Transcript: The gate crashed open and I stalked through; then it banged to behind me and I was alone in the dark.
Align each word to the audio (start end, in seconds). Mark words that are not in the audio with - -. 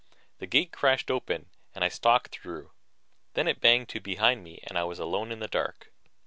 The 0.39 0.47
gate 0.47 0.71
crashed 0.71 1.11
open 1.11 1.51
and 1.75 1.83
I 1.83 1.89
stalked 1.89 2.31
through; 2.39 2.71
then 3.35 3.47
it 3.47 3.61
banged 3.61 3.89
to 3.89 3.99
behind 3.99 4.43
me 4.43 4.59
and 4.65 4.75
I 4.75 4.83
was 4.83 4.97
alone 4.97 5.31
in 5.31 5.41
the 5.41 5.47
dark. 5.47 5.93